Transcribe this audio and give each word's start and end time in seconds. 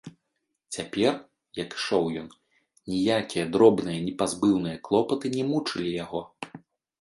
Цяпер, 0.75 1.11
як 1.63 1.69
ішоў 1.79 2.05
ён, 2.21 2.29
ніякія 2.93 3.45
дробныя 3.57 3.99
непазбыўныя 4.07 4.81
клопаты 4.89 5.33
не 5.37 5.43
мучылі 5.53 5.89
яго. 6.03 6.25